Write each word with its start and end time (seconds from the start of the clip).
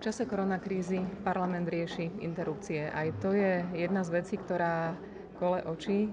V 0.00 0.08
čase 0.08 0.24
koronakrízy 0.24 1.04
parlament 1.28 1.68
rieši 1.68 2.24
interrupcie. 2.24 2.88
Aj 2.88 3.12
to 3.20 3.36
je 3.36 3.60
jedna 3.76 4.00
z 4.00 4.16
vecí, 4.16 4.40
ktorá 4.40 4.96
kole 5.36 5.60
očí 5.68 6.08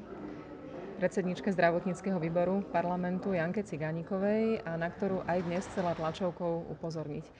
predsedničke 0.99 1.55
zdravotníckého 1.55 2.19
výboru 2.19 2.67
parlamentu 2.67 3.31
Janke 3.31 3.63
Cigánikovej 3.63 4.59
a 4.67 4.75
na 4.75 4.91
ktorú 4.91 5.23
aj 5.23 5.39
dnes 5.39 5.63
chcela 5.71 5.95
tlačovkou 5.95 6.67
upozorniť. 6.75 7.31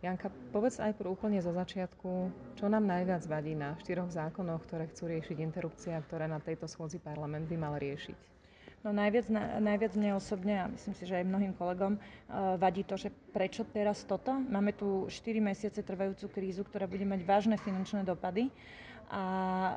Janka, 0.00 0.32
povedz 0.56 0.80
aj 0.80 0.96
úplne 1.04 1.44
zo 1.44 1.52
začiatku, 1.52 2.32
čo 2.56 2.64
nám 2.64 2.88
najviac 2.88 3.20
vadí 3.28 3.52
na 3.52 3.76
štyroch 3.76 4.08
zákonoch, 4.08 4.64
ktoré 4.64 4.88
chcú 4.88 5.12
riešiť 5.12 5.36
interrupcia, 5.36 6.00
ktoré 6.00 6.24
na 6.24 6.40
tejto 6.40 6.64
schôdzi 6.64 6.96
parlament 6.96 7.44
by 7.44 7.60
mal 7.60 7.76
riešiť. 7.76 8.16
No 8.84 8.92
najviac, 8.92 9.32
na, 9.32 9.64
najviac 9.64 9.96
mne 9.96 10.20
osobne 10.20 10.60
a 10.60 10.68
myslím 10.68 10.92
si, 10.92 11.08
že 11.08 11.16
aj 11.16 11.24
mnohým 11.24 11.56
kolegom 11.56 11.96
uh, 11.96 12.60
vadí 12.60 12.84
to, 12.84 13.00
že 13.00 13.08
prečo 13.32 13.64
teraz 13.64 14.04
toto. 14.04 14.36
Máme 14.36 14.76
tu 14.76 15.08
4 15.08 15.40
mesiace 15.40 15.80
trvajúcu 15.80 16.28
krízu, 16.28 16.68
ktorá 16.68 16.84
bude 16.84 17.08
mať 17.08 17.24
vážne 17.24 17.56
finančné 17.56 18.04
dopady 18.04 18.52
a 19.10 19.24
e, 19.24 19.74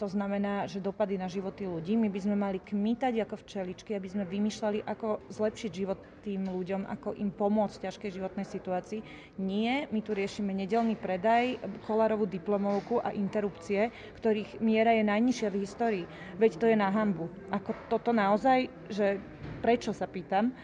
to 0.00 0.06
znamená, 0.08 0.64
že 0.64 0.80
dopady 0.80 1.20
na 1.20 1.28
životy 1.28 1.68
ľudí. 1.68 1.96
My 1.96 2.08
by 2.08 2.20
sme 2.20 2.36
mali 2.36 2.58
kmítať 2.58 3.20
ako 3.22 3.36
včeličky, 3.44 3.92
aby 3.92 4.08
sme 4.08 4.24
vymýšľali, 4.24 4.84
ako 4.88 5.28
zlepšiť 5.28 5.70
život 5.70 5.98
tým 6.22 6.48
ľuďom, 6.48 6.88
ako 6.88 7.18
im 7.18 7.34
pomôcť 7.34 7.76
v 7.76 7.84
ťažkej 7.90 8.10
životnej 8.16 8.46
situácii. 8.46 9.00
Nie, 9.42 9.90
my 9.90 10.00
tu 10.00 10.14
riešime 10.16 10.54
nedelný 10.54 10.94
predaj, 10.96 11.58
kolárovú 11.84 12.24
diplomovku 12.24 13.02
a 13.02 13.12
interrupcie, 13.12 13.90
ktorých 14.22 14.62
miera 14.62 14.94
je 14.94 15.04
najnižšia 15.04 15.48
v 15.50 15.60
histórii. 15.60 16.04
Veď 16.38 16.52
to 16.62 16.66
je 16.70 16.76
na 16.78 16.88
hambu. 16.88 17.28
Ako 17.50 17.74
toto 17.90 18.14
naozaj, 18.14 18.70
že 18.88 19.18
prečo 19.60 19.90
sa 19.90 20.06
pýtam, 20.06 20.54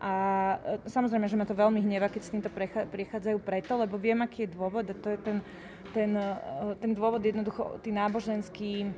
a 0.00 0.12
e, 0.80 0.88
samozrejme, 0.88 1.28
že 1.28 1.36
ma 1.36 1.44
to 1.44 1.52
veľmi 1.52 1.84
hneva, 1.84 2.08
keď 2.08 2.22
s 2.24 2.32
týmto 2.32 2.48
prichádzajú 2.88 3.36
preto, 3.44 3.76
lebo 3.76 4.00
viem, 4.00 4.16
aký 4.24 4.48
je 4.48 4.56
dôvod 4.56 4.88
a 4.88 4.96
to 4.96 5.12
je 5.12 5.18
ten 5.20 5.36
ten, 5.94 6.16
eh, 6.16 6.74
ten 6.80 6.94
dôvod 6.94 7.22
jednoducho 7.22 7.78
tí 7.82 7.92
náboženskí 7.92 8.88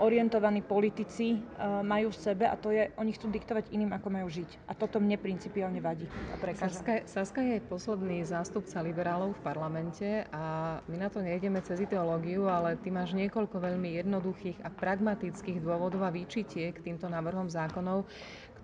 orientovaní 0.00 0.64
politici 0.64 1.36
uh, 1.36 1.84
majú 1.84 2.10
v 2.10 2.18
sebe 2.18 2.44
a 2.48 2.56
to 2.56 2.72
je, 2.72 2.88
oni 2.96 3.12
chcú 3.12 3.28
diktovať 3.28 3.70
iným, 3.70 3.92
ako 3.94 4.08
majú 4.08 4.28
žiť. 4.32 4.66
A 4.66 4.72
toto 4.72 4.98
mne 4.98 5.20
principiálne 5.20 5.78
vadí 5.78 6.08
a 6.32 6.36
Saska, 6.56 7.04
Saska 7.04 7.40
je 7.44 7.60
posledný 7.60 8.24
zástupca 8.24 8.80
liberálov 8.80 9.36
v 9.36 9.40
parlamente 9.44 10.08
a 10.32 10.76
my 10.88 10.96
na 10.96 11.08
to 11.12 11.20
nejdeme 11.20 11.60
cez 11.60 11.84
ideológiu, 11.84 12.48
ale 12.48 12.80
ty 12.80 12.88
máš 12.88 13.12
niekoľko 13.12 13.60
veľmi 13.60 14.00
jednoduchých 14.00 14.64
a 14.64 14.68
pragmatických 14.72 15.60
dôvodov 15.60 16.02
a 16.02 16.10
výčitie 16.10 16.72
k 16.72 16.80
týmto 16.80 17.06
návrhom 17.06 17.52
zákonov, 17.52 18.08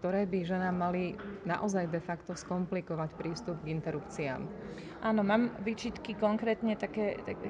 ktoré 0.01 0.29
by 0.29 0.39
ženám 0.45 0.77
mali 0.77 1.17
naozaj 1.49 1.89
de 1.89 2.01
facto 2.01 2.37
skomplikovať 2.37 3.11
prístup 3.17 3.57
k 3.65 3.75
interrupciám. 3.75 4.45
Áno, 5.03 5.21
mám 5.25 5.53
výčitky 5.65 6.17
konkrétne 6.17 6.77
také, 6.77 7.21
tak, 7.25 7.41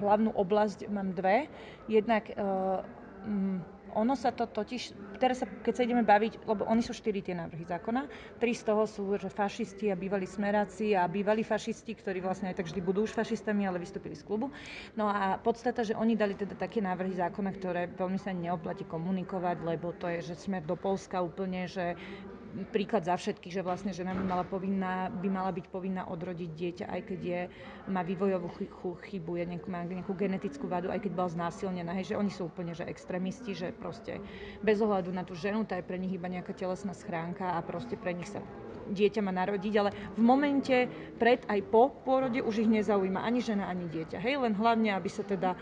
hlavnú 0.00 0.32
oblasť 0.34 0.88
mám 0.88 1.12
dve. 1.12 1.46
Jednak 1.86 2.28
um, 2.34 2.80
ono 3.94 4.14
sa 4.14 4.30
to 4.30 4.46
totiž, 4.46 4.94
teraz 5.18 5.42
sa, 5.42 5.46
keď 5.46 5.72
sa 5.74 5.82
ideme 5.82 6.06
baviť, 6.06 6.46
lebo 6.46 6.62
oni 6.66 6.82
sú 6.82 6.94
štyri 6.94 7.22
tie 7.22 7.34
návrhy 7.34 7.66
zákona, 7.66 8.06
tri 8.38 8.54
z 8.54 8.62
toho 8.62 8.86
sú, 8.86 9.18
že 9.18 9.26
fašisti 9.26 9.90
a 9.90 9.98
bývalí 9.98 10.26
smeráci 10.30 10.94
a 10.94 11.10
bývalí 11.10 11.42
fašisti, 11.42 11.98
ktorí 11.98 12.22
vlastne 12.22 12.54
aj 12.54 12.62
tak 12.62 12.70
vždy 12.70 12.80
budú 12.82 13.02
už 13.06 13.12
fašistami, 13.14 13.66
ale 13.66 13.82
vystúpili 13.82 14.14
z 14.14 14.22
klubu. 14.22 14.54
No 14.94 15.10
a 15.10 15.38
podstata, 15.42 15.82
že 15.82 15.98
oni 15.98 16.14
dali 16.14 16.38
teda 16.38 16.54
také 16.54 16.78
návrhy 16.78 17.18
zákona, 17.18 17.50
ktoré 17.58 17.90
veľmi 17.90 18.18
sa 18.20 18.30
neoplatí 18.30 18.86
komunikovať, 18.86 19.56
lebo 19.66 19.90
to 19.98 20.06
je, 20.06 20.32
že 20.32 20.38
smer 20.38 20.62
do 20.62 20.78
Polska 20.78 21.18
úplne, 21.18 21.66
že 21.66 21.98
príklad 22.70 23.06
za 23.06 23.14
všetkých, 23.16 23.60
že 23.60 23.66
vlastne 23.66 23.94
žena 23.94 24.12
by 24.12 24.24
mala, 24.24 24.44
povinná, 24.44 25.08
by 25.10 25.28
mala 25.30 25.50
byť 25.54 25.66
povinná 25.70 26.06
odrodiť 26.10 26.50
dieťa, 26.50 26.86
aj 26.90 27.00
keď 27.06 27.20
je, 27.20 27.40
má 27.88 28.02
vývojovú 28.02 28.48
chybu, 29.06 29.32
je 29.40 29.44
nejakú, 29.56 29.68
má 29.70 29.86
nejakú 29.86 30.12
genetickú 30.14 30.66
vadu, 30.66 30.90
aj 30.90 31.02
keď 31.02 31.12
bola 31.14 31.30
znásilnená. 31.30 31.94
Hej, 31.94 32.14
že 32.14 32.18
oni 32.18 32.30
sú 32.32 32.50
úplne 32.50 32.74
že 32.74 32.86
extrémisti, 32.86 33.54
že 33.54 33.70
proste 33.74 34.18
bez 34.60 34.78
ohľadu 34.82 35.10
na 35.14 35.22
tú 35.22 35.38
ženu, 35.38 35.62
tá 35.62 35.78
je 35.78 35.86
pre 35.86 35.96
nich 35.96 36.14
iba 36.14 36.26
nejaká 36.26 36.52
telesná 36.52 36.92
schránka 36.92 37.54
a 37.54 37.60
proste 37.62 37.94
pre 37.94 38.12
nich 38.12 38.28
sa 38.28 38.42
dieťa 38.90 39.20
má 39.22 39.32
narodiť, 39.32 39.74
ale 39.78 39.90
v 40.18 40.20
momente 40.20 40.76
pred 41.16 41.42
aj 41.46 41.60
po 41.70 41.94
pôrode 42.02 42.42
už 42.42 42.66
ich 42.66 42.70
nezaujíma 42.70 43.22
ani 43.22 43.40
žena, 43.40 43.70
ani 43.70 43.86
dieťa. 43.88 44.18
Hej, 44.18 44.42
len 44.42 44.52
hlavne, 44.58 44.92
aby 44.92 45.08
sa 45.08 45.22
teda 45.24 45.54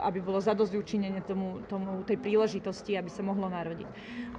aby 0.00 0.18
bolo 0.20 0.40
zadosť 0.40 0.74
učinenie 0.74 1.20
tomu, 1.22 1.60
tomu, 1.68 2.02
tej 2.02 2.18
príležitosti, 2.18 2.96
aby 2.96 3.12
sa 3.12 3.20
mohlo 3.20 3.46
narodiť. 3.52 3.86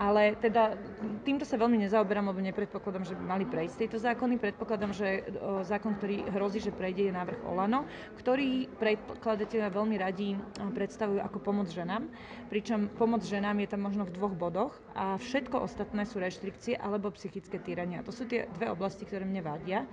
Ale 0.01 0.35
teda 0.41 0.75
týmto 1.23 1.45
sa 1.45 1.55
veľmi 1.55 1.79
nezaoberám, 1.85 2.33
lebo 2.33 2.41
nepredpokladám, 2.41 3.05
že 3.05 3.15
by 3.15 3.23
mali 3.23 3.45
prejsť 3.47 3.75
tieto 3.85 3.97
zákony. 4.01 4.41
Predpokladám, 4.41 4.91
že 4.91 5.23
o, 5.37 5.61
zákon, 5.61 5.95
ktorý 5.95 6.27
hrozí, 6.33 6.59
že 6.59 6.75
prejde, 6.75 7.07
je 7.07 7.13
návrh 7.13 7.45
Olano, 7.45 7.85
ktorý 8.19 8.67
predkladateľia 8.81 9.69
veľmi 9.69 9.95
radi 10.01 10.35
predstavujú 10.73 11.21
ako 11.21 11.37
pomoc 11.39 11.69
ženám. 11.69 12.09
Pričom 12.49 12.91
pomoc 12.97 13.23
ženám 13.23 13.61
je 13.63 13.69
tam 13.69 13.81
možno 13.85 14.03
v 14.09 14.15
dvoch 14.17 14.33
bodoch 14.35 14.73
a 14.97 15.15
všetko 15.21 15.61
ostatné 15.61 16.03
sú 16.09 16.19
reštrikcie 16.19 16.75
alebo 16.75 17.13
psychické 17.13 17.61
týrania. 17.61 18.03
To 18.03 18.11
sú 18.11 18.24
tie 18.25 18.49
dve 18.53 18.69
oblasti, 18.69 19.05
ktoré 19.05 19.23
mne 19.23 19.41
vadia. 19.41 19.85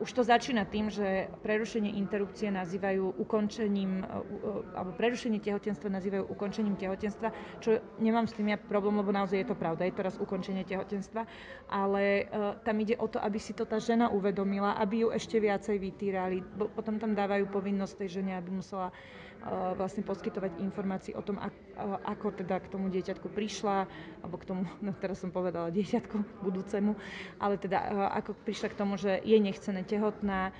Už 0.00 0.10
to 0.10 0.26
začína 0.26 0.66
tým, 0.66 0.90
že 0.90 1.30
prerušenie 1.46 1.94
interrupcie 1.94 2.50
nazývajú 2.50 3.22
ukončením, 3.22 4.02
e, 4.02 4.04
e, 4.04 4.48
alebo 4.74 4.90
prerušenie 4.98 5.38
tehotenstva 5.38 5.86
nazývajú 5.94 6.26
ukončením 6.26 6.74
tehotenstva, 6.74 7.30
čo 7.62 7.78
nemám 8.02 8.26
s 8.26 8.34
tým 8.34 8.50
ja 8.50 8.58
problém, 8.58 8.98
lebo 8.98 9.14
naozaj 9.14 9.46
je 9.46 9.48
to 9.52 9.54
pravda, 9.54 9.86
je 9.86 9.94
to 9.94 10.02
raz 10.02 10.16
ukončenie 10.18 10.66
tehotenstva, 10.66 11.22
ale 11.70 12.26
uh, 12.28 12.58
tam 12.66 12.76
ide 12.82 12.98
o 12.98 13.06
to, 13.06 13.22
aby 13.22 13.38
si 13.38 13.54
to 13.54 13.62
tá 13.62 13.78
žena 13.78 14.10
uvedomila, 14.10 14.74
aby 14.76 15.06
ju 15.06 15.08
ešte 15.14 15.38
viacej 15.38 15.78
vytýrali. 15.78 16.42
Potom 16.74 16.98
tam 16.98 17.14
dávajú 17.14 17.46
povinnosť 17.48 17.94
tej 18.02 18.20
žene, 18.20 18.34
aby 18.36 18.50
musela 18.52 18.90
vlastne 19.74 20.06
poskytovať 20.06 20.62
informácie 20.62 21.12
o 21.18 21.22
tom, 21.24 21.38
ako 22.06 22.30
teda 22.38 22.62
k 22.62 22.70
tomu 22.70 22.86
dieťatku 22.92 23.26
prišla, 23.32 23.90
alebo 24.22 24.36
k 24.38 24.44
tomu, 24.46 24.62
no 24.78 24.94
teraz 24.94 25.18
som 25.18 25.34
povedala 25.34 25.74
dieťatku 25.74 26.46
budúcemu, 26.46 26.94
ale 27.42 27.58
teda 27.62 28.10
ako 28.18 28.34
prišla 28.42 28.68
k 28.74 28.78
tomu, 28.78 28.98
že 28.98 29.22
je 29.22 29.38
nechcené 29.38 29.86
tehotná, 29.86 30.50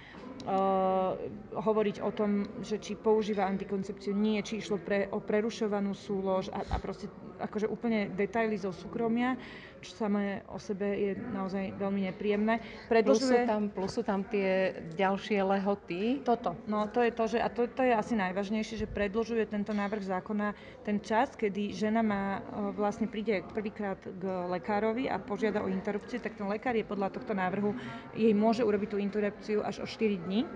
Uh, 0.43 1.15
hovoriť 1.55 2.03
o 2.03 2.11
tom, 2.11 2.43
že 2.67 2.83
či 2.83 2.99
používa 2.99 3.47
antikoncepciu, 3.47 4.11
nie, 4.11 4.43
či 4.43 4.59
išlo 4.59 4.75
pre, 4.75 5.07
o 5.15 5.23
prerušovanú 5.23 5.95
súlož 5.95 6.51
a, 6.51 6.67
a 6.67 6.83
proste 6.83 7.07
akože 7.43 7.67
úplne 7.67 8.11
detaily 8.15 8.55
zo 8.57 8.71
súkromia 8.71 9.37
čo 9.83 9.99
samé 9.99 10.47
o 10.47 10.63
sebe 10.63 10.87
je 10.87 11.13
naozaj 11.35 11.75
veľmi 11.75 12.07
nepríjemné. 12.09 12.63
Predlžuje... 12.87 13.19
Plus 13.19 13.43
sú 13.43 13.51
tam, 13.51 13.63
plus 13.69 13.91
sú 13.91 14.03
tam 14.07 14.21
tie 14.23 14.79
ďalšie 14.95 15.43
lehoty. 15.43 16.23
Toto, 16.23 16.55
no 16.71 16.87
to 16.87 17.03
je 17.03 17.11
to, 17.11 17.25
že, 17.27 17.39
a 17.43 17.51
to, 17.51 17.67
to 17.67 17.83
je 17.83 17.93
asi 17.93 18.15
najvažnejšie, 18.15 18.87
že 18.87 18.89
predlžuje 18.89 19.51
tento 19.51 19.75
návrh 19.75 20.07
zákona 20.07 20.55
ten 20.87 21.03
čas, 21.03 21.35
kedy 21.35 21.75
žena 21.75 22.01
má, 22.01 22.39
e, 22.39 22.41
vlastne 22.79 23.11
príde 23.11 23.43
prvýkrát 23.51 23.99
k 23.99 24.23
lekárovi 24.49 25.11
a 25.11 25.19
požiada 25.19 25.61
o 25.67 25.69
interrupciu, 25.69 26.23
tak 26.23 26.39
ten 26.39 26.47
lekár 26.47 26.79
je 26.79 26.87
podľa 26.87 27.11
tohto 27.11 27.35
návrhu, 27.35 27.75
jej 28.15 28.33
môže 28.33 28.63
urobiť 28.63 28.89
tú 28.95 28.99
interrupciu 29.03 29.67
až 29.67 29.83
o 29.83 29.87
4 29.87 30.15
dní 30.23 30.47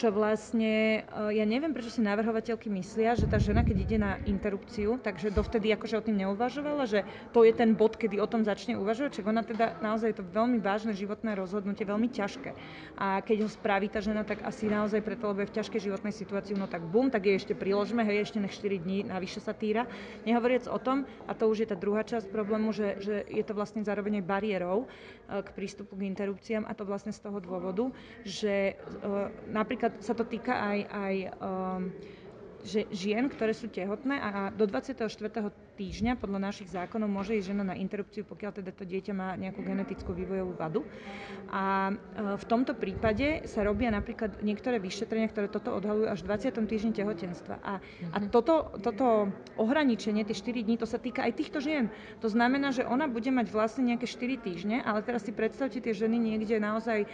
čo 0.00 0.08
vlastne, 0.08 1.04
eh, 1.04 1.30
ja 1.36 1.44
neviem, 1.44 1.76
prečo 1.76 1.92
si 1.92 2.00
navrhovateľky 2.00 2.72
myslia, 2.72 3.12
že 3.12 3.28
tá 3.28 3.36
žena, 3.36 3.60
keď 3.60 3.76
ide 3.84 3.98
na 4.00 4.16
interrupciu, 4.24 4.96
takže 4.96 5.28
dovtedy 5.28 5.76
akože 5.76 6.00
o 6.00 6.06
tým 6.08 6.16
neuvažovala, 6.30 6.86
že 6.86 7.02
to 7.34 7.42
je 7.42 7.50
ten 7.50 7.74
bod, 7.74 7.98
kedy 7.98 8.22
o 8.22 8.30
tom 8.30 8.46
začne 8.46 8.78
uvažovať, 8.78 9.18
čiže 9.18 9.26
ona 9.26 9.42
teda 9.42 9.82
naozaj 9.82 10.14
je 10.14 10.18
to 10.22 10.30
veľmi 10.30 10.62
vážne 10.62 10.94
životné 10.94 11.34
rozhodnutie, 11.34 11.82
veľmi 11.82 12.06
ťažké. 12.06 12.54
A 12.94 13.18
keď 13.18 13.42
ho 13.42 13.50
spraví 13.50 13.90
tá 13.90 13.98
žena, 13.98 14.22
tak 14.22 14.46
asi 14.46 14.70
naozaj 14.70 15.02
preto, 15.02 15.34
lebo 15.34 15.42
je 15.42 15.50
v 15.50 15.56
ťažkej 15.58 15.90
životnej 15.90 16.14
situácii, 16.14 16.54
no 16.54 16.70
tak 16.70 16.86
bum, 16.86 17.10
tak 17.10 17.26
jej 17.26 17.34
ešte 17.34 17.58
priložme, 17.58 18.06
hej, 18.06 18.30
ešte 18.30 18.38
nech 18.38 18.54
4 18.54 18.78
dní 18.78 18.98
navyše 19.10 19.42
sa 19.42 19.50
týra. 19.50 19.90
Nehovoriac 20.22 20.70
o 20.70 20.78
tom, 20.78 21.02
a 21.26 21.34
to 21.34 21.50
už 21.50 21.66
je 21.66 21.68
tá 21.68 21.74
druhá 21.74 22.06
časť 22.06 22.30
problému, 22.30 22.70
že, 22.70 23.02
že 23.02 23.26
je 23.26 23.42
to 23.42 23.58
vlastne 23.58 23.82
zároveň 23.82 24.22
aj 24.22 24.30
bariérou 24.30 24.78
eh, 24.86 25.42
k 25.42 25.48
prístupu 25.50 25.98
k 25.98 26.06
interrupciám 26.06 26.62
a 26.70 26.72
to 26.78 26.86
vlastne 26.86 27.10
z 27.10 27.18
toho 27.18 27.42
dôvodu, 27.42 27.90
že 28.22 28.76
uh, 28.76 29.32
napríklad 29.48 29.98
sa 30.04 30.12
to 30.12 30.22
týka 30.22 30.52
aj, 30.52 30.78
aj 30.86 31.14
um, 31.40 31.82
že 32.64 32.84
žien, 32.92 33.28
ktoré 33.28 33.56
sú 33.56 33.68
tehotné 33.72 34.20
a 34.20 34.30
do 34.52 34.68
24 34.68 35.08
týždňa 35.80 36.20
podľa 36.20 36.52
našich 36.52 36.68
zákonov 36.76 37.08
môže 37.08 37.32
ísť 37.32 37.56
žena 37.56 37.64
na 37.64 37.72
interrupciu, 37.72 38.28
pokiaľ 38.28 38.60
teda 38.60 38.76
to 38.76 38.84
dieťa 38.84 39.16
má 39.16 39.32
nejakú 39.40 39.64
genetickú 39.64 40.12
vývojovú 40.12 40.52
vadu. 40.52 40.84
A 41.48 41.88
e, 41.88 41.92
v 42.36 42.44
tomto 42.44 42.76
prípade 42.76 43.48
sa 43.48 43.64
robia 43.64 43.88
napríklad 43.88 44.44
niektoré 44.44 44.76
vyšetrenia, 44.76 45.32
ktoré 45.32 45.48
toto 45.48 45.72
odhalujú 45.72 46.12
až 46.12 46.20
v 46.20 46.52
20. 46.52 46.68
týždni 46.68 46.92
tehotenstva. 46.92 47.64
A, 47.64 47.80
a 48.12 48.16
mhm. 48.20 48.28
toto, 48.28 48.76
toto 48.84 49.32
ohraničenie, 49.56 50.28
tie 50.28 50.36
4 50.36 50.68
dní, 50.68 50.76
to 50.76 50.84
sa 50.84 51.00
týka 51.00 51.24
aj 51.24 51.32
týchto 51.40 51.64
žien. 51.64 51.88
To 52.20 52.28
znamená, 52.28 52.76
že 52.76 52.84
ona 52.84 53.08
bude 53.08 53.32
mať 53.32 53.48
vlastne 53.48 53.88
nejaké 53.88 54.04
4 54.04 54.36
týždne, 54.36 54.84
ale 54.84 55.00
teraz 55.00 55.24
si 55.24 55.32
predstavte 55.32 55.80
tie 55.80 55.96
ženy 55.96 56.20
niekde 56.20 56.60
naozaj 56.60 57.02
e, 57.02 57.06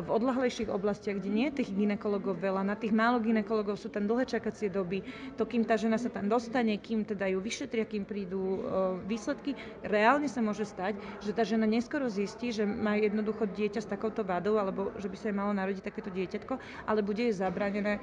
v 0.00 0.08
odlahlejších 0.08 0.72
oblastiach, 0.72 1.20
kde 1.20 1.28
nie 1.28 1.46
je 1.52 1.60
tých 1.60 1.76
ginekologov 1.76 2.40
veľa, 2.40 2.64
na 2.64 2.72
tých 2.72 2.96
málo 2.96 3.20
ginekologov 3.20 3.76
sú 3.76 3.92
tam 3.92 4.08
dlhé 4.08 4.24
čakacie 4.24 4.72
doby, 4.72 5.04
to 5.36 5.44
kým 5.44 5.68
tá 5.68 5.76
žena 5.76 6.00
sa 6.00 6.08
tam 6.08 6.24
dostane, 6.24 6.80
kým 6.80 7.04
teda 7.04 7.28
ju 7.28 7.44
vyšetria, 7.44 7.84
kým 7.84 8.13
prídu 8.14 8.62
výsledky. 9.10 9.58
Reálne 9.82 10.30
sa 10.30 10.38
môže 10.38 10.62
stať, 10.62 10.94
že 11.18 11.34
tá 11.34 11.42
žena 11.42 11.66
neskoro 11.66 12.06
zistí, 12.06 12.54
že 12.54 12.62
má 12.62 12.94
jednoducho 12.94 13.50
dieťa 13.50 13.82
s 13.82 13.90
takouto 13.90 14.22
vadou, 14.22 14.62
alebo 14.62 14.94
že 15.02 15.10
by 15.10 15.16
sa 15.18 15.26
jej 15.26 15.34
malo 15.34 15.50
narodiť 15.50 15.82
takéto 15.82 16.14
dieťatko, 16.14 16.86
ale 16.86 17.02
bude 17.02 17.26
jej 17.26 17.34
zabranené 17.34 17.98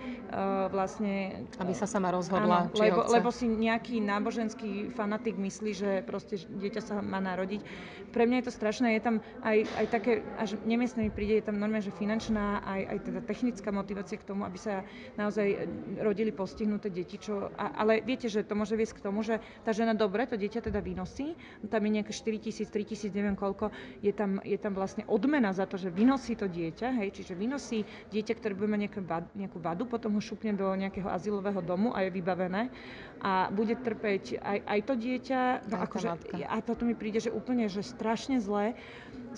vlastne... 0.68 1.48
Aby 1.64 1.72
sa 1.72 1.88
sama 1.88 2.12
rozhodla, 2.12 2.68
áno, 2.68 2.76
lebo, 2.76 3.08
lebo 3.08 3.32
si 3.32 3.48
nejaký 3.48 4.04
náboženský 4.04 4.92
fanatik 4.92 5.40
myslí, 5.40 5.72
že 5.72 5.90
proste 6.04 6.44
dieťa 6.44 6.82
sa 6.84 7.00
má 7.00 7.24
narodiť. 7.24 7.64
Pre 8.12 8.28
mňa 8.28 8.44
je 8.44 8.46
to 8.52 8.58
strašné, 8.60 9.00
je 9.00 9.04
tam 9.08 9.16
aj, 9.48 9.64
aj 9.80 9.86
také, 9.88 10.28
až 10.36 10.60
nemiestne 10.68 11.08
mi 11.08 11.12
príde, 11.14 11.40
je 11.40 11.48
tam 11.48 11.56
normálne, 11.56 11.88
že 11.88 11.96
finančná, 11.96 12.68
aj, 12.68 12.82
aj 12.92 12.98
teda 13.08 13.20
technická 13.24 13.72
motivácia 13.72 14.20
k 14.20 14.28
tomu, 14.28 14.44
aby 14.44 14.60
sa 14.60 14.84
naozaj 15.16 15.72
rodili 16.04 16.36
postihnuté 16.36 16.92
deti, 16.92 17.16
čo, 17.16 17.48
a, 17.56 17.80
ale 17.80 18.04
viete, 18.04 18.28
že 18.28 18.44
to 18.44 18.60
môže 18.60 18.76
viesť 18.76 19.00
k 19.00 19.06
tomu, 19.08 19.24
že 19.24 19.40
tá 19.64 19.72
žena 19.72 20.01
dobre 20.02 20.26
to 20.26 20.34
dieťa 20.34 20.66
teda 20.66 20.82
vynosí, 20.82 21.38
tam 21.70 21.86
je 21.86 21.92
nejaké 22.02 22.10
4 22.10 22.46
tisíc, 22.50 22.68
3 22.74 22.90
tisíc, 22.90 23.14
neviem 23.14 23.38
koľko, 23.38 23.70
je 24.02 24.10
tam, 24.10 24.42
je 24.42 24.58
tam 24.58 24.74
vlastne 24.74 25.06
odmena 25.06 25.54
za 25.54 25.70
to, 25.70 25.78
že 25.78 25.94
vynosí 25.94 26.34
to 26.34 26.50
dieťa, 26.50 26.98
hej, 26.98 27.14
čiže 27.14 27.38
vynosí 27.38 27.86
dieťa, 28.10 28.34
ktoré 28.42 28.58
bude 28.58 28.74
mať 28.74 28.82
nejakú 28.90 29.02
nejakú 29.38 29.60
vadu, 29.62 29.86
potom 29.86 30.18
ho 30.18 30.22
šupne 30.24 30.58
do 30.58 30.66
nejakého 30.74 31.06
azylového 31.06 31.62
domu 31.62 31.94
a 31.94 32.02
je 32.02 32.10
vybavené 32.10 32.74
a 33.22 33.54
bude 33.54 33.78
trpeť 33.78 34.42
aj, 34.42 34.58
aj 34.66 34.80
to 34.90 34.94
dieťa, 34.98 35.42
no 35.70 35.78
akože, 35.86 36.10
a 36.42 36.58
toto 36.66 36.90
mi 36.90 36.98
príde, 36.98 37.22
že 37.22 37.30
úplne, 37.30 37.70
že 37.70 37.86
strašne 37.86 38.42
zlé. 38.42 38.74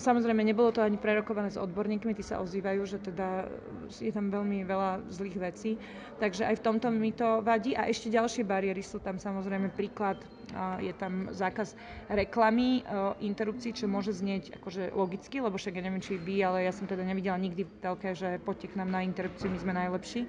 Samozrejme, 0.00 0.40
nebolo 0.40 0.72
to 0.72 0.80
ani 0.80 0.96
prerokované 0.96 1.52
s 1.52 1.60
odborníkmi, 1.60 2.16
tí 2.16 2.24
sa 2.24 2.40
ozývajú, 2.40 2.82
že 2.88 2.98
teda 2.98 3.46
je 3.92 4.10
tam 4.10 4.32
veľmi 4.32 4.64
veľa 4.64 5.04
zlých 5.12 5.36
vecí. 5.36 5.76
Takže 6.18 6.48
aj 6.48 6.54
v 6.58 6.64
tomto 6.64 6.88
mi 6.90 7.12
to 7.12 7.44
vadí. 7.44 7.76
A 7.76 7.86
ešte 7.86 8.08
ďalšie 8.08 8.42
bariéry 8.48 8.80
sú 8.80 8.98
tam 8.98 9.20
samozrejme 9.20 9.70
príklad, 9.76 10.18
je 10.80 10.92
tam 10.94 11.28
zákaz 11.34 11.74
reklamy, 12.08 12.86
interrupcií, 13.20 13.74
čo 13.74 13.90
môže 13.90 14.14
znieť 14.14 14.56
akože 14.62 14.94
logicky, 14.94 15.42
lebo 15.42 15.58
však 15.58 15.76
ja 15.78 15.82
neviem, 15.84 16.02
či 16.02 16.16
vy, 16.16 16.40
ale 16.42 16.64
ja 16.64 16.72
som 16.72 16.86
teda 16.86 17.02
nevidela 17.02 17.36
nikdy 17.36 17.66
v 17.66 17.72
telke, 17.82 18.14
že 18.14 18.38
poďte 18.42 18.74
k 18.74 18.78
nám 18.78 18.90
na 18.94 19.00
interrupciu, 19.02 19.50
my 19.50 19.58
sme 19.58 19.72
najlepší 19.74 20.26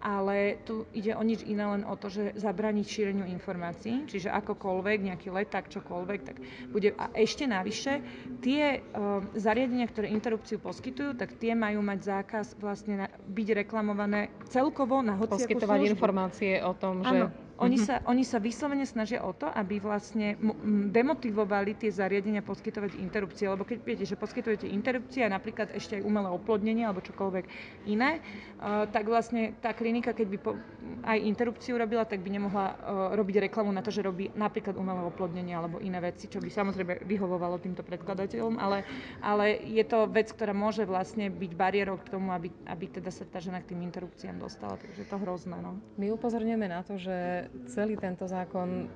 ale 0.00 0.56
tu 0.64 0.88
ide 0.96 1.12
o 1.12 1.20
nič 1.20 1.44
iné, 1.44 1.60
len 1.60 1.82
o 1.84 1.94
to, 1.94 2.08
že 2.08 2.32
zabrániť 2.40 2.86
šíreniu 2.88 3.28
informácií, 3.28 4.08
čiže 4.08 4.32
akokoľvek, 4.32 4.98
nejaký 5.12 5.28
leták, 5.28 5.68
čokoľvek, 5.68 6.20
tak 6.24 6.36
bude. 6.72 6.96
A 6.96 7.12
ešte 7.12 7.44
navyše, 7.44 8.00
tie 8.40 8.80
uh, 8.80 9.20
zariadenia, 9.36 9.84
ktoré 9.86 10.08
interrupciu 10.08 10.56
poskytujú, 10.56 11.20
tak 11.20 11.36
tie 11.36 11.52
majú 11.52 11.84
mať 11.84 12.00
zákaz 12.00 12.56
vlastne 12.56 13.12
byť 13.28 13.48
reklamované 13.52 14.32
celkovo 14.48 15.04
na 15.04 15.20
hociakú 15.20 15.36
Poskytovať 15.36 15.78
službu. 15.84 15.94
informácie 15.94 16.52
o 16.64 16.72
tom, 16.72 17.04
že... 17.04 17.12
Áno, 17.12 17.26
oni, 17.60 17.76
mm-hmm. 17.76 18.00
sa, 18.00 18.08
oni 18.08 18.24
sa 18.24 18.40
vyslovene 18.40 18.88
snažia 18.88 19.20
o 19.20 19.36
to, 19.36 19.44
aby 19.52 19.76
vlastne 19.78 20.40
demotivovali 20.88 21.76
tie 21.76 21.92
zariadenia 21.92 22.40
poskytovať 22.40 22.96
interrupcie, 22.96 23.44
lebo 23.44 23.68
keď 23.68 23.78
viete, 23.84 24.04
že 24.08 24.16
poskytujete 24.16 24.64
interrupcie 24.64 25.20
a 25.20 25.28
napríklad 25.28 25.76
ešte 25.76 26.00
aj 26.00 26.02
umelé 26.08 26.32
oplodnenie 26.32 26.88
alebo 26.88 27.04
čokoľvek 27.04 27.44
iné, 27.84 28.24
uh, 28.64 28.88
tak 28.88 29.04
vlastne 29.04 29.52
tá 29.60 29.76
klinika, 29.76 30.16
keď 30.16 30.26
by 30.32 30.38
po, 30.40 30.56
aj 31.04 31.18
interrupciu 31.20 31.76
robila, 31.76 32.08
tak 32.08 32.24
by 32.24 32.32
nemohla 32.32 32.66
uh, 32.72 32.76
robiť 33.12 33.52
reklamu 33.52 33.68
na 33.76 33.84
to, 33.84 33.92
že 33.92 34.00
robí 34.00 34.32
napríklad 34.32 34.80
umelé 34.80 35.04
oplodnenie 35.04 35.52
alebo 35.52 35.84
iné 35.84 36.00
veci, 36.00 36.32
čo 36.32 36.40
by 36.40 36.48
samozrejme 36.48 37.04
vyhovovalo 37.04 37.60
týmto 37.60 37.84
predkladateľom, 37.84 38.56
ale, 38.56 38.88
ale 39.20 39.60
je 39.68 39.84
to 39.84 40.08
vec, 40.08 40.32
ktorá 40.32 40.56
môže 40.56 40.88
vlastne 40.88 41.28
byť 41.28 41.52
bariérou 41.52 42.00
k 42.00 42.08
tomu, 42.08 42.32
aby, 42.32 42.48
aby 42.64 42.88
teda 42.88 43.12
sa 43.12 43.28
tá 43.28 43.36
žena 43.36 43.60
k 43.60 43.76
tým 43.76 43.84
interrupciám 43.84 44.40
dostala, 44.40 44.80
takže 44.80 45.04
je 45.04 45.08
to 45.12 45.20
hrozné. 45.20 45.60
No. 45.60 45.76
My 46.00 46.08
upozorňujeme 46.16 46.66
na 46.72 46.80
to, 46.80 46.96
že 46.96 47.49
celý 47.70 47.94
tento 47.98 48.26
zákon 48.26 48.90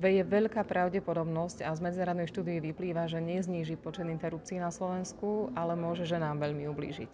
je 0.00 0.24
veľká 0.24 0.64
pravdepodobnosť 0.64 1.60
a 1.60 1.76
z 1.76 1.80
medzinárodnej 1.84 2.30
štúdie 2.32 2.56
vyplýva, 2.64 3.04
že 3.04 3.20
nezníži 3.20 3.76
počet 3.76 4.08
interrupcií 4.08 4.56
na 4.56 4.72
Slovensku, 4.72 5.52
ale 5.52 5.76
môže 5.76 6.08
že 6.08 6.16
nám 6.16 6.40
veľmi 6.40 6.64
ublížiť. 6.72 7.12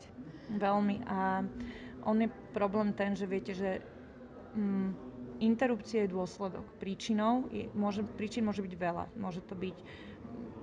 Veľmi. 0.54 1.02
A 1.10 1.42
on 2.06 2.16
je 2.22 2.30
problém 2.54 2.94
ten, 2.94 3.18
že 3.18 3.26
viete, 3.26 3.50
že 3.50 3.82
mm, 4.54 4.94
interrupcia 5.42 6.06
je 6.06 6.14
dôsledok. 6.14 6.62
Príčinou 6.78 7.50
je, 7.50 7.66
môže, 7.74 8.06
príčin 8.14 8.46
môže 8.46 8.62
byť 8.62 8.74
veľa. 8.78 9.04
Môže 9.18 9.42
to 9.42 9.58
byť 9.58 9.76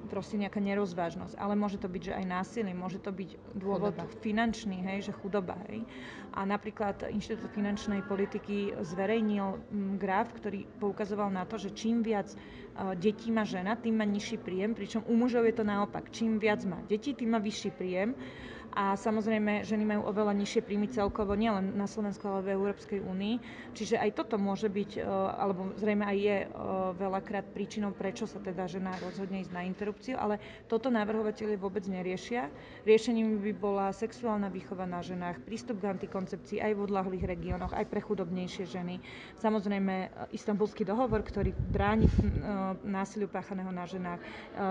proste 0.07 0.39
nejaká 0.39 0.59
nerozvážnosť. 0.59 1.35
Ale 1.39 1.53
môže 1.55 1.79
to 1.79 1.87
byť, 1.87 2.01
že 2.01 2.13
aj 2.17 2.25
násilie, 2.25 2.73
môže 2.75 2.99
to 2.99 3.11
byť 3.11 3.29
dôvod 3.55 3.95
chudoba. 3.95 4.21
finančný, 4.23 4.77
hej, 4.83 5.09
že 5.09 5.13
chudoba. 5.19 5.55
Hej. 5.69 5.85
A 6.33 6.43
napríklad 6.49 7.05
Inštitút 7.13 7.53
finančnej 7.53 8.01
politiky 8.09 8.73
zverejnil 8.81 9.61
m, 9.69 10.01
graf, 10.01 10.33
ktorý 10.33 10.65
poukazoval 10.81 11.29
na 11.29 11.45
to, 11.45 11.61
že 11.61 11.75
čím 11.77 12.01
viac 12.01 12.31
uh, 12.33 12.97
detí 12.97 13.29
má 13.29 13.45
žena, 13.45 13.77
tým 13.77 14.01
má 14.01 14.05
nižší 14.07 14.41
príjem, 14.41 14.73
pričom 14.73 15.05
u 15.05 15.13
mužov 15.13 15.45
je 15.45 15.55
to 15.55 15.65
naopak. 15.65 16.09
Čím 16.09 16.41
viac 16.41 16.65
má 16.65 16.81
detí, 16.89 17.13
tým 17.13 17.37
má 17.37 17.39
vyšší 17.39 17.69
príjem 17.77 18.17
a 18.73 18.97
samozrejme 18.97 19.61
ženy 19.61 19.85
majú 19.85 20.09
oveľa 20.09 20.33
nižšie 20.33 20.65
príjmy 20.65 20.89
celkovo, 20.89 21.37
nielen 21.37 21.77
na 21.77 21.85
Slovensku, 21.85 22.25
ale 22.25 22.41
v 22.41 22.53
Európskej 22.57 23.05
únii. 23.05 23.35
Čiže 23.77 24.01
aj 24.01 24.17
toto 24.17 24.41
môže 24.41 24.65
byť, 24.65 24.97
e, 24.97 25.01
alebo 25.37 25.77
zrejme 25.77 26.01
aj 26.01 26.17
je 26.17 26.37
e, 26.41 26.47
veľakrát 26.97 27.45
príčinou, 27.53 27.93
prečo 27.93 28.25
sa 28.25 28.41
teda 28.41 28.65
žena 28.65 28.97
rozhodne 28.97 29.45
ísť 29.45 29.53
na 29.53 29.61
interrupciu, 29.61 30.17
ale 30.17 30.41
toto 30.65 30.89
navrhovateľe 30.89 31.53
vôbec 31.61 31.85
neriešia. 31.85 32.49
Riešením 32.81 33.45
by 33.45 33.53
bola 33.53 33.93
sexuálna 33.93 34.49
výchova 34.49 34.89
na 34.89 35.05
ženách, 35.05 35.45
prístup 35.45 35.77
k 35.77 35.93
antikoncepcii 35.93 36.57
aj 36.57 36.73
v 36.73 36.83
odlahlých 36.89 37.29
regiónoch, 37.29 37.77
aj 37.77 37.85
pre 37.85 38.01
chudobnejšie 38.01 38.65
ženy. 38.65 38.97
Samozrejme, 39.37 39.93
e, 39.93 40.07
istambulský 40.33 40.81
dohovor, 40.81 41.21
ktorý 41.21 41.53
bráni 41.53 42.09
násiliu 42.83 43.29
páchaného 43.29 43.69
na 43.69 43.85
ženách, 43.85 44.19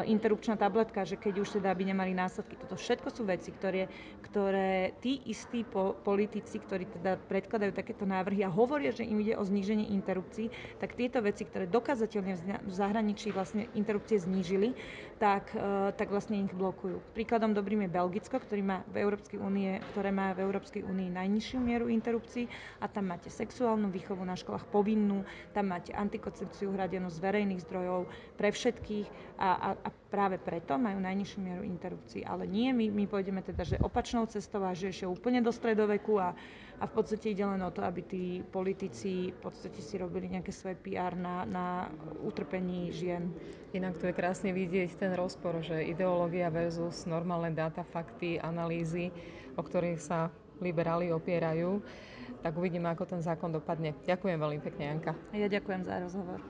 interrupčná 0.07 0.59
tabletka, 0.59 1.07
že 1.07 1.15
keď 1.15 1.45
už 1.45 1.49
teda 1.61 1.71
by 1.73 1.85
nemali 1.87 2.13
následky. 2.13 2.59
Toto 2.59 2.75
všetko 2.75 3.09
sú 3.09 3.23
veci, 3.25 3.51
ktoré 3.53 3.92
ktoré 4.23 4.97
tí 5.05 5.21
istí 5.29 5.61
po, 5.61 5.93
politici, 5.93 6.57
ktorí 6.57 6.89
teda 6.89 7.21
predkladajú 7.29 7.77
takéto 7.77 8.09
návrhy 8.09 8.41
a 8.41 8.49
hovoria, 8.49 8.89
že 8.89 9.05
im 9.05 9.21
ide 9.21 9.37
o 9.37 9.45
zníženie 9.45 9.93
interrupcií, 9.93 10.49
tak 10.81 10.97
tieto 10.97 11.21
veci, 11.21 11.45
ktoré 11.45 11.69
dokazateľne 11.69 12.35
v 12.65 12.73
zahraničí 12.73 13.29
vlastne 13.29 13.69
interrupcie 13.75 14.17
znížili, 14.17 14.73
tak, 15.21 15.53
uh, 15.53 15.93
tak 15.93 16.09
vlastne 16.09 16.41
ich 16.41 16.55
blokujú. 16.57 17.05
Príkladom 17.13 17.53
dobrým 17.53 17.85
je 17.85 17.93
Belgicko, 17.93 18.41
ktorý 18.41 18.63
má 18.65 18.79
v 18.89 19.05
Európskej 19.05 19.37
únie, 19.37 19.77
ktoré 19.93 20.09
má 20.09 20.33
v 20.33 20.49
Európskej 20.49 20.81
únii 20.81 21.13
najnižšiu 21.13 21.59
mieru 21.61 21.93
interrupcií 21.93 22.49
a 22.81 22.89
tam 22.89 23.13
máte 23.13 23.29
sexuálnu 23.29 23.93
výchovu 23.93 24.25
na 24.25 24.33
školách 24.33 24.65
povinnú, 24.73 25.29
tam 25.53 25.69
máte 25.69 25.93
antikoncepciu 25.93 26.73
hradenú 26.73 27.13
z 27.13 27.21
verejných 27.21 27.63
zdrojov 27.63 28.09
pre 28.35 28.49
všetkých 28.49 29.07
a, 29.37 29.51
a, 29.53 29.69
a 29.77 29.89
práve 30.09 30.37
preto 30.37 30.77
majú 30.77 31.01
najnižšiu 31.01 31.39
mieru 31.39 31.63
interrupcií. 31.63 32.23
Ale 32.23 32.45
nie, 32.45 32.71
my, 32.71 32.89
my 32.89 33.05
pôjdeme 33.05 33.41
teda, 33.41 33.65
že 33.65 33.82
opačnou 33.83 34.25
cestou 34.27 34.63
a 34.63 34.73
že 34.73 34.89
ešte 34.89 35.07
úplne 35.07 35.39
do 35.39 35.51
stredoveku 35.51 36.19
a, 36.19 36.33
a 36.79 36.85
v 36.87 36.93
podstate 36.93 37.31
ide 37.31 37.43
len 37.43 37.61
o 37.61 37.71
to, 37.71 37.83
aby 37.83 38.01
tí 38.03 38.25
politici 38.43 39.31
v 39.31 39.39
podstate 39.39 39.79
si 39.79 39.95
robili 39.95 40.27
nejaké 40.27 40.51
svoje 40.51 40.75
PR 40.75 41.15
na, 41.15 41.47
na 41.47 41.67
utrpení 42.23 42.91
žien. 42.91 43.31
Inak 43.71 43.99
tu 43.99 44.11
je 44.11 44.15
krásne 44.15 44.51
vidieť 44.51 44.99
ten 44.99 45.13
rozpor, 45.13 45.61
že 45.61 45.79
ideológia 45.83 46.49
versus 46.49 47.05
normálne 47.05 47.53
dáta, 47.53 47.83
fakty, 47.83 48.39
analýzy, 48.39 49.15
o 49.55 49.63
ktorých 49.63 50.01
sa 50.01 50.31
liberáli 50.59 51.11
opierajú. 51.11 51.79
Tak 52.43 52.59
uvidíme, 52.59 52.91
ako 52.91 53.07
ten 53.07 53.23
zákon 53.23 53.55
dopadne. 53.55 53.95
Ďakujem 54.03 54.35
veľmi 54.35 54.59
pekne, 54.59 54.85
Janka. 54.91 55.13
Ja 55.31 55.47
ďakujem 55.47 55.87
za 55.87 56.03
rozhovor. 56.03 56.43